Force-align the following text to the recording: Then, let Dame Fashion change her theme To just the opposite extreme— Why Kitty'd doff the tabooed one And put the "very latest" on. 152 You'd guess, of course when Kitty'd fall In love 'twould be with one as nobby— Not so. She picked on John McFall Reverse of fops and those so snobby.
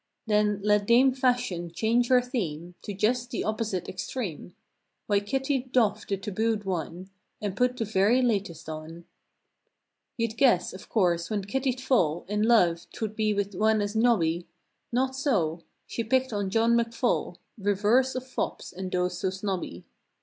Then, 0.25 0.61
let 0.63 0.87
Dame 0.87 1.13
Fashion 1.13 1.69
change 1.71 2.07
her 2.07 2.23
theme 2.23 2.73
To 2.81 2.91
just 2.91 3.29
the 3.29 3.43
opposite 3.43 3.87
extreme— 3.87 4.55
Why 5.05 5.19
Kitty'd 5.19 5.71
doff 5.71 6.07
the 6.07 6.17
tabooed 6.17 6.63
one 6.63 7.11
And 7.39 7.55
put 7.55 7.77
the 7.77 7.85
"very 7.85 8.23
latest" 8.23 8.67
on. 8.67 9.05
152 10.15 10.23
You'd 10.23 10.37
guess, 10.37 10.73
of 10.73 10.89
course 10.89 11.29
when 11.29 11.43
Kitty'd 11.43 11.79
fall 11.79 12.25
In 12.27 12.41
love 12.41 12.87
'twould 12.91 13.15
be 13.15 13.31
with 13.31 13.53
one 13.53 13.79
as 13.79 13.95
nobby— 13.95 14.47
Not 14.91 15.15
so. 15.15 15.61
She 15.85 16.03
picked 16.03 16.33
on 16.33 16.49
John 16.49 16.73
McFall 16.73 17.35
Reverse 17.59 18.15
of 18.15 18.25
fops 18.25 18.73
and 18.73 18.91
those 18.91 19.19
so 19.19 19.29
snobby. 19.29 19.85